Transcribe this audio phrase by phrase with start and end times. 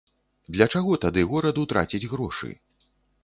[0.55, 2.51] Для чаго тады гораду траціць грошы?